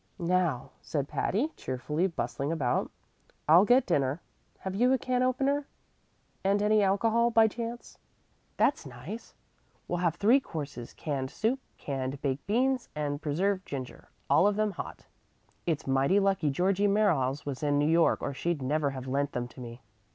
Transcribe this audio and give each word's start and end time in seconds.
"Now," 0.17 0.71
said 0.81 1.07
Patty, 1.07 1.49
cheerfully 1.55 2.07
bustling 2.07 2.51
about, 2.51 2.89
"I'll 3.47 3.65
get 3.65 3.85
dinner. 3.85 4.19
Have 4.61 4.73
you 4.73 4.91
a 4.93 4.97
can 4.97 5.21
opener? 5.21 5.67
And 6.43 6.59
any 6.63 6.81
alcohol, 6.81 7.29
by 7.29 7.47
chance? 7.47 7.99
That's 8.57 8.87
nice. 8.87 9.35
We'll 9.87 9.99
have 9.99 10.15
three 10.15 10.39
courses, 10.39 10.95
canned 10.95 11.29
soup, 11.29 11.59
canned 11.77 12.19
baked 12.19 12.47
beans, 12.47 12.89
and 12.95 13.21
preserved 13.21 13.63
ginger, 13.67 14.09
all 14.27 14.47
of 14.47 14.55
them 14.55 14.71
hot. 14.71 15.05
It's 15.67 15.85
mighty 15.85 16.19
lucky 16.19 16.49
Georgie 16.49 16.87
Merriles 16.87 17.45
was 17.45 17.61
in 17.61 17.77
New 17.77 17.87
York 17.87 18.23
or 18.23 18.33
she'd 18.33 18.63
never 18.63 18.89
have 18.89 19.05
lent 19.05 19.33
them 19.33 19.47
to 19.49 19.59
me." 19.61 19.81